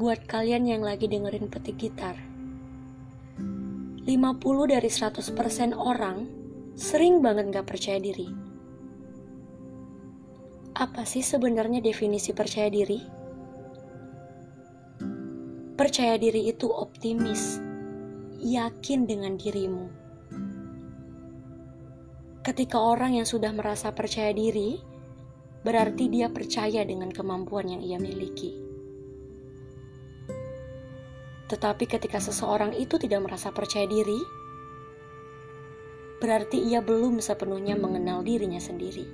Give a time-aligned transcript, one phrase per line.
[0.00, 2.16] buat kalian yang lagi dengerin petik gitar.
[3.36, 4.08] 50
[4.64, 6.24] dari 100% orang
[6.72, 8.32] sering banget gak percaya diri.
[10.72, 12.96] Apa sih sebenarnya definisi percaya diri?
[15.76, 17.60] Percaya diri itu optimis,
[18.40, 19.86] yakin dengan dirimu.
[22.40, 24.93] Ketika orang yang sudah merasa percaya diri,
[25.64, 28.52] berarti dia percaya dengan kemampuan yang ia miliki.
[31.48, 34.20] Tetapi ketika seseorang itu tidak merasa percaya diri,
[36.20, 39.04] berarti ia belum sepenuhnya mengenal dirinya sendiri.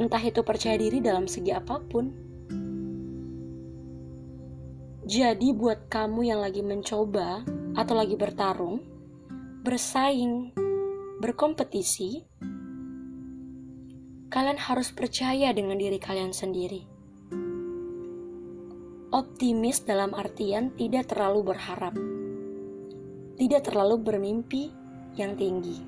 [0.00, 2.08] Entah itu percaya diri dalam segi apa pun.
[5.04, 7.44] Jadi buat kamu yang lagi mencoba
[7.76, 8.80] atau lagi bertarung,
[9.60, 10.54] bersaing,
[11.20, 12.24] berkompetisi,
[14.30, 17.00] kalian harus percaya dengan diri kalian sendiri
[19.10, 21.94] optimis dalam artian tidak terlalu berharap,
[23.34, 24.70] tidak terlalu bermimpi
[25.18, 25.82] yang tinggi.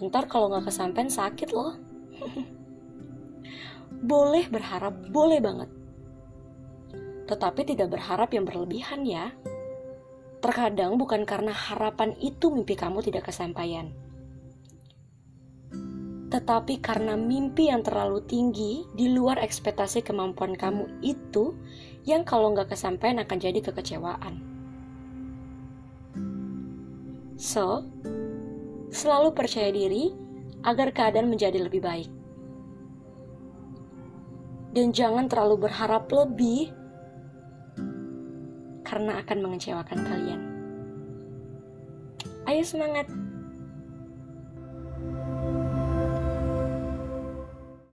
[0.00, 1.76] Ntar kalau nggak kesampean sakit loh.
[4.12, 5.70] boleh berharap, boleh banget.
[7.28, 9.28] Tetapi tidak berharap yang berlebihan ya.
[10.40, 13.92] Terkadang bukan karena harapan itu mimpi kamu tidak kesampaian
[16.38, 21.50] tetapi karena mimpi yang terlalu tinggi di luar ekspektasi kemampuan kamu itu
[22.06, 24.38] yang kalau nggak kesampaian akan jadi kekecewaan.
[27.34, 27.82] So,
[28.94, 30.14] selalu percaya diri
[30.62, 32.10] agar keadaan menjadi lebih baik.
[34.78, 36.70] Dan jangan terlalu berharap lebih
[38.86, 40.40] karena akan mengecewakan kalian.
[42.46, 43.10] Ayo semangat!